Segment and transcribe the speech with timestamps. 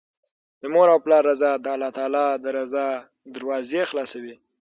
[0.59, 2.87] د مور او پلار رضا د الله تعالی د رضا
[3.35, 4.35] دروازې خلاصوي